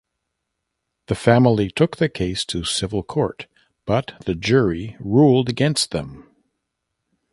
The 1.09 1.13
family 1.13 1.69
took 1.69 1.97
the 1.97 2.09
case 2.09 2.43
to 2.45 2.63
civil 2.63 3.03
court 3.03 3.45
but 3.85 4.15
the 4.25 4.33
jury 4.33 4.95
ruled 4.99 5.47
against 5.47 5.91
them. 5.91 6.27